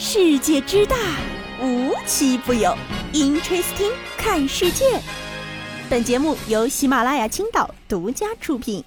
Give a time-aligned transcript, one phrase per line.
[0.00, 0.96] 世界之大，
[1.60, 2.72] 无奇不有。
[3.12, 4.84] Interesting，看世界。
[5.90, 8.84] 本节目由喜马拉雅青岛独家出品。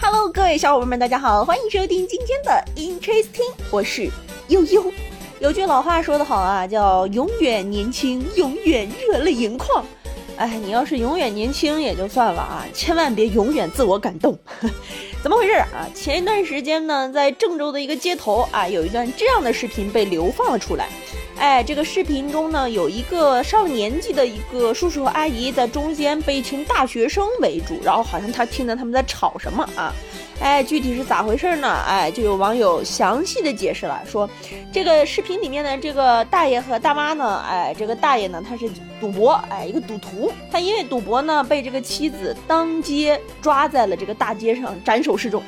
[0.00, 4.10] Hello，各位小伙伴们，大家好，欢迎收听今天的 Interesting，我是
[4.48, 4.92] 悠悠。
[5.38, 9.84] 有句老话说得好啊，叫永远年轻，永远热泪盈眶。
[10.36, 14.36] 哎，你要是永远年轻也就算了啊，千万别永远自我感动。
[15.22, 15.86] 怎么回事啊？
[15.94, 20.88] 前一段时间呢，在郑州的一个街头啊，有一段这样的视频被流放了出来。
[21.38, 29.94] 哎，这个视频中呢，有一个上了年纪的一个叔叔和阿姨在中间被一群大学生围住，然后好像他听着他们在吵什么啊。
[30.42, 31.68] 哎，具体是咋回事呢？
[31.86, 34.28] 哎，就有网友详细的解释了，说
[34.72, 38.68] 这个视频里面的这个大爷和大妈呢，哎，这个大爷呢他是
[39.00, 45.40] 赌博，哎，一个赌徒，他因为赌博呢被这个妻子当街抓在了这个大街上斩首示众。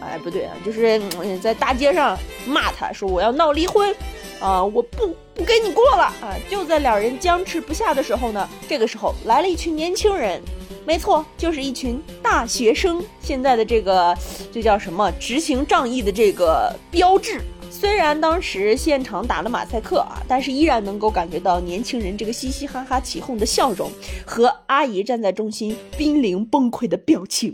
[0.00, 1.00] 哎，不对啊，就是
[1.40, 3.92] 在大街上骂他说我要闹离婚，
[4.40, 6.34] 啊，我不不跟你过了啊！
[6.48, 10.40] 就在两人僵持不下的时候呢，这个时候来了一群年轻人。
[10.84, 13.02] 没错，就是一群大学生。
[13.20, 14.16] 现在的这个，
[14.52, 15.10] 这叫什么？
[15.12, 17.40] 执行仗义的这个标志。
[17.70, 23.90] 虽然当时现场打了马赛克啊，但是依然能够感觉到年轻人这个嘻嘻哈哈起哄的笑容，
[24.26, 27.52] 和阿姨站在中心濒临崩溃的表情。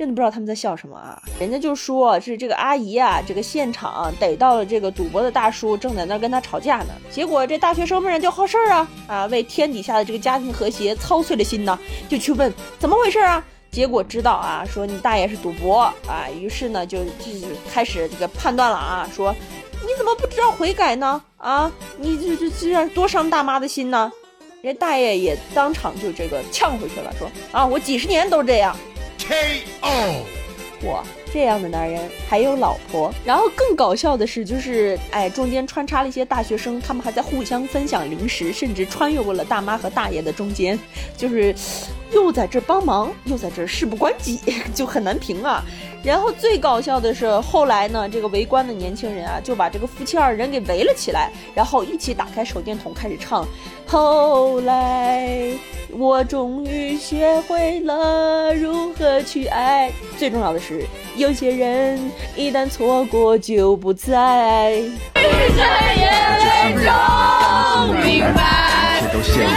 [0.00, 1.22] 真的不知道他们在笑什么啊！
[1.38, 6.94] 人家就说是这个阿姨啊，这个现场逮到了这个赌博的大叔，正在那跟他吵架呢。
[7.10, 11.78] 结果这大学生们就好事儿啊啊，为天底下的这个家庭和谐操碎了心呢，
[12.08, 13.44] 就去问怎么回事啊？
[13.70, 17.30] 结果知道啊，说你大爷是赌博啊，于是呢就就
[17.70, 19.34] 开始这个判断了啊，说
[19.82, 21.22] 你怎么不知道悔改呢？
[21.36, 24.10] 啊，你这这这样多伤大妈的心呢？
[24.62, 28.74] 人大爷也当场就这个呛回去了，说啊，我几十年都这样。
[29.20, 30.24] K.O.
[30.82, 40.78] 我这样的男人还有老婆，然后更搞笑的是，就是哎，中间穿插了一些大学生，他们还在互相分享零食，甚至穿越过了大妈和大爷的中间，
[41.16, 41.54] 就是
[42.12, 44.40] 又在这帮忙，又在这事不关己，
[44.74, 45.62] 就很难评啊。
[46.02, 53.46] 然后最搞笑的是，后来呢，这个围观的年轻人啊，就把这个夫妻二人给围了起来，然后一起打开手电筒开始唱。
[53.86, 55.52] 后来
[55.90, 59.92] 我终于学会了如何去爱。
[60.16, 64.82] 最重要的是，有些人一旦错过就不再。
[65.14, 66.84] 在眼中
[68.02, 69.50] 明白，有些人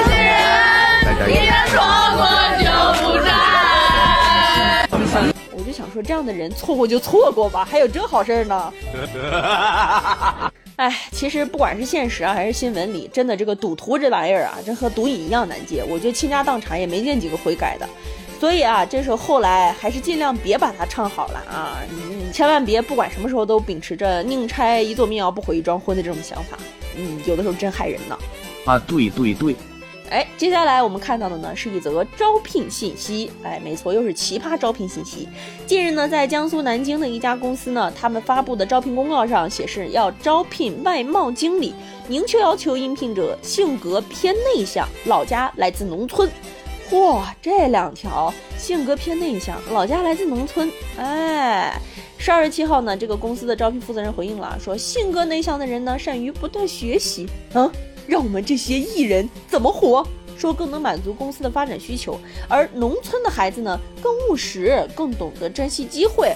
[1.29, 1.77] 一旦错
[2.17, 2.25] 过
[5.71, 8.73] 想说这样的人错过就错过吧，还有这好事呢。
[10.75, 15.83] 哎，其实不管是现实啊，还是新闻里，真的这个赌徒这玩意儿啊，这和毒瘾一样难戒。
[15.87, 17.87] 我觉得倾家荡产也没见几个悔改的。
[18.39, 26.57] 所以啊，这时候后来还是尽量别把它唱好了啊，你千万别不管什么时候都秉持着宁拆一座民窑不毁一桩婚的这种想法。
[26.97, 28.17] 嗯，有的时候真害人呢。
[28.65, 29.55] 啊，对对对。
[30.09, 33.31] 哎，接下来我们看到的呢是一则招聘信息。
[33.41, 35.27] 哎，没错，又是奇葩招聘信息。
[35.65, 41.73] 近日呢，在江苏南京的一家公司呢，他们发布的招聘公告上显示要招聘外贸经理，
[42.07, 46.29] 明确要求应聘者性格偏内向，老家来自农村。
[46.91, 50.71] 嚯，这两条，性格偏内向，老家来自农村。
[50.97, 51.75] 哎，
[52.19, 57.27] 十二月七号呢，这个公司的招聘负责人回应了，说性格内向的人呢，善于不断学习。
[57.53, 57.71] 嗯。
[58.07, 60.05] 让我们这些艺人怎么活？
[60.35, 62.19] 说更能满足公司的发展需求，
[62.49, 66.35] 而农村的孩子呢，更务实，更懂得珍惜机会。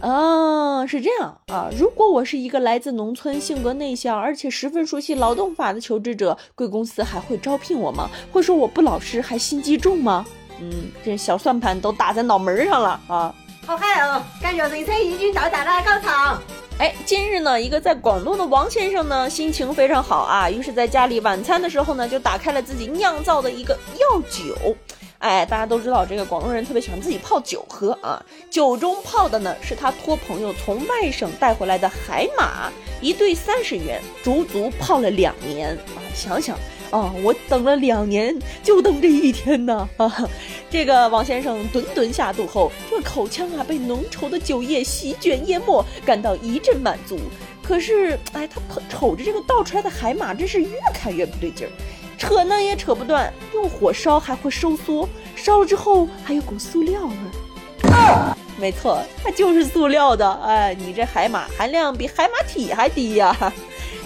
[0.00, 1.70] 啊，是这样啊。
[1.78, 8.10] 如果我是一个来自农村、性格内向，而且十分熟悉劳动法的求职者，贵公司还会招聘我吗？
[8.30, 10.26] 会说我不老实，还心机重吗？
[10.60, 13.34] 嗯，这小算盘都打在脑门上了啊。
[13.64, 16.38] 好嗨哦，感觉人生已经到达了高潮。
[16.78, 24.76] 哎，今日呢，一个在广东的王先生呢，心情非常好啊，于是在家里晚餐的时候呢，就打开了自己酿造的一个药酒。
[25.18, 32.70] 哎，大家都知道这个广东人特别喜欢自己泡酒喝啊，酒中泡的呢是他托朋友从外省带回来的海马，
[33.00, 36.58] 一对三十元，足足泡了两年啊，想想。
[36.90, 37.12] 啊！
[37.22, 39.88] 我等了两年，就等这一天呢！
[39.96, 40.28] 啊，
[40.70, 47.18] 这个王先生顿顿下肚后，这个口腔啊被浓稠的酒液席卷淹没，感到一阵满足。
[47.62, 51.70] 可是，哎，他瞅着这个倒出来的海马，真是越看越不对劲儿，
[52.16, 57.90] 扯呢也扯不断，用火烧还会收缩，烧了之后还有股塑料味。
[57.90, 60.32] 啊， 没错，它就是塑料的。
[60.44, 63.52] 哎，你这海马含量比海马体还低呀！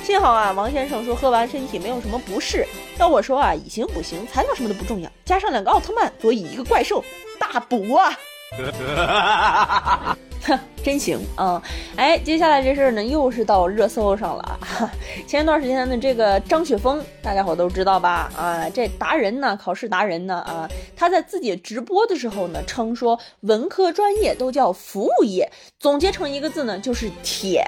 [0.02, 2.66] 幸好啊，王先生说喝完身体没有什么不适。
[2.98, 7.04] 要我说啊，以形补形，材料什么的不重要，加上两个奥特曼，所以一个怪兽
[7.38, 8.18] 大补啊！
[10.42, 11.62] 哼， 真行啊！
[11.96, 14.58] 哎，接下来这事儿呢，又是到热搜上了。
[15.26, 18.30] 前一段时间的这个张雪峰，大家伙都知道吧？
[18.36, 27.64] 啊，这达人呢，考试达人呢，啊，他在自己直播的时候呢，称说文科专业都叫服务业，总结成一个字呢，就是舔。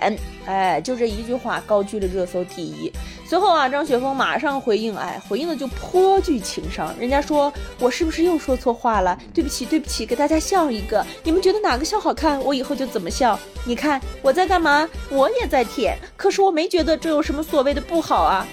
[0.47, 2.91] 哎，就这一句话高居了热搜第一。
[3.27, 6.95] 随后啊，张雪峰马上回应，哎，回应的就颇具情商。
[6.99, 9.19] 人家说我是不是又说错话了？
[9.33, 11.05] 对不起，对不起，给大家笑一个。
[11.25, 13.39] 你们觉得哪个笑好看，我以后就怎么笑。
[13.65, 14.89] 你看我在干嘛？
[15.09, 18.47] 我也在舔，可是我没觉得这有什么所谓的不好啊。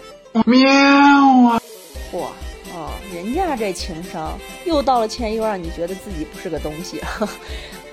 [0.45, 0.69] 喵
[1.49, 1.61] 啊！
[2.11, 2.27] 嚯，
[2.73, 7.01] 哦，人家这情商又道了歉又让你觉得自己不是个东西。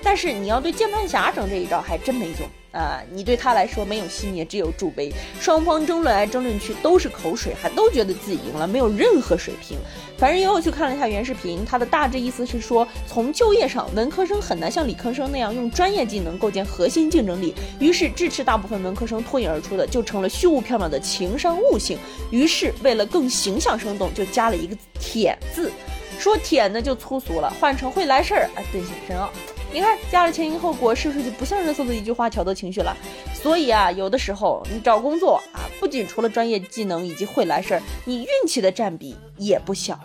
[0.07, 2.49] 但是你要对键盘侠整这一招还真没用。
[2.71, 5.11] 啊，你对他来说没有熄灭，只有助威。
[5.41, 9.77] 双方争论来争论去都是口水，还都觉得自己赢了，没有任何水平。
[10.17, 17.53] 反正也有去看了一下原视频，他的大致意思是说，从就业上，文科生很难像理科生那样用专业技能构建核心竞争力。
[17.79, 21.97] 于是支持大部分文科生脱颖而出的，就成了虚无缥缈的情商悟性。
[22.31, 25.71] 于是为了更形象生动，就加了一个“舔”字，
[26.17, 29.31] 说“舔”呢就粗俗了，换成会来事儿啊，顿显深奥。
[29.73, 32.95] 你看，加了前因后果，是不是就不像热搜的一句话挑逗情绪了？
[33.33, 39.99] 所以啊，有的时候你找工作啊，不仅除了专业技能以及会来事儿，你运气的占比也不小。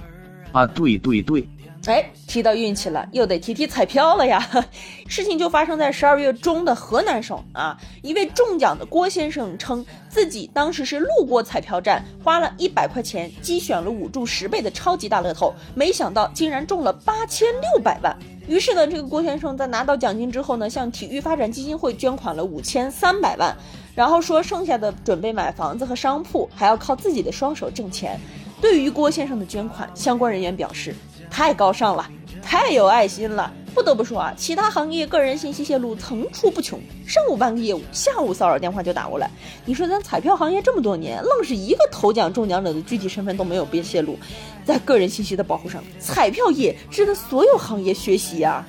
[0.52, 1.48] 啊，对对对。
[1.86, 4.48] 哎，提到运气了，又得提提彩票了呀。
[5.08, 18.16] 事情就发生在十二月中的河南省啊，一位中奖的郭先生称自己当时是路过彩票站，花了一百块钱机选了五注十倍的超级大乐透，没想到竟然中了八千六百万。
[18.46, 23.56] 于是呢，这个郭先生在拿到奖金之后呢，向体育发展基金会捐款了五千三百万，
[23.96, 28.20] 然后说剩下的准备买房子和商铺，还要靠自己的双手挣钱。
[28.60, 30.94] 对于郭先生的捐款，相关人员表示。
[31.32, 32.06] 太高尚了，
[32.42, 33.50] 太有爱心了。
[33.74, 39.30] 不得不说啊，其他行业个人信息泄露层出不穷，上午办个业务，下午骚扰电话就打过来。
[39.64, 44.18] 你说咱彩票行业这么多年，愣是一个头奖中奖者的具体身份都没有被泄露，
[44.62, 48.62] 在个人信息的保护上，彩票业值得所有行业学习呀。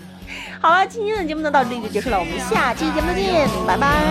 [0.61, 4.01] 好了，今天的节目呢到这里就结束了，我们下期节目见，拜拜。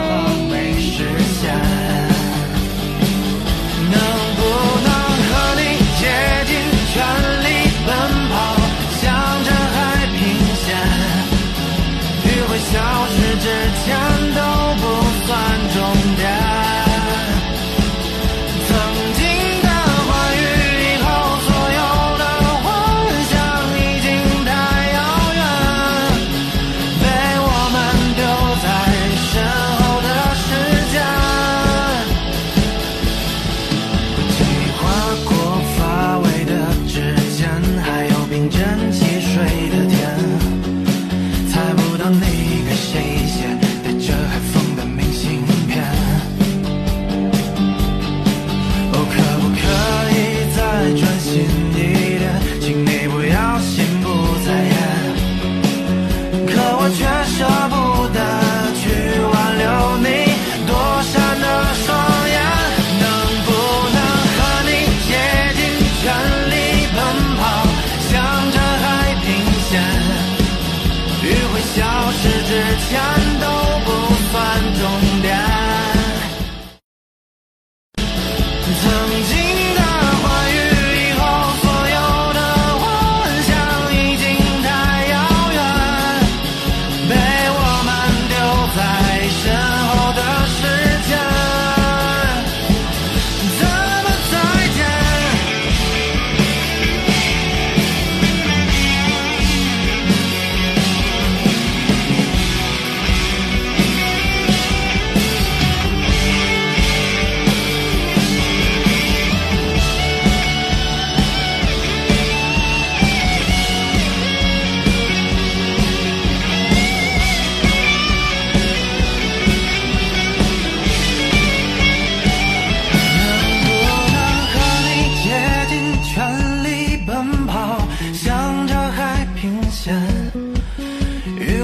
[72.90, 73.51] 感动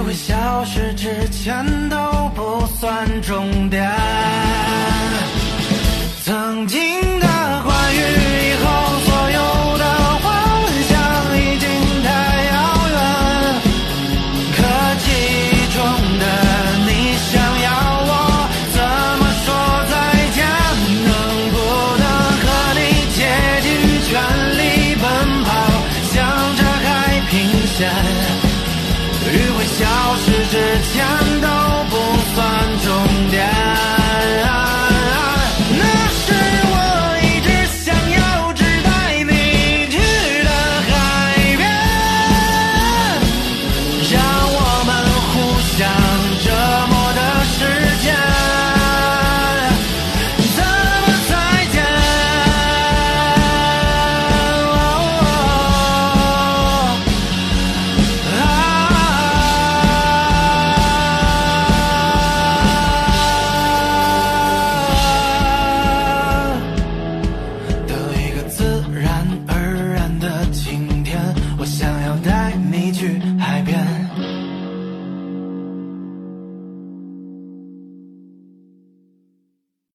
[0.09, 1.97] 在消失之前都
[2.35, 3.95] 不算终点。
[6.25, 7.08] 曾经。